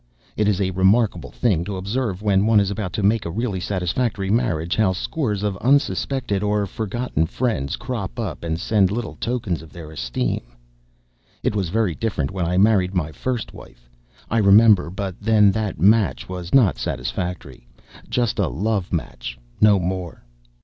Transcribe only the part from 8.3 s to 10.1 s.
and send little tokens of their